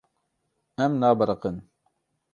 Em 0.85 0.97
nabiriqin. 1.03 1.63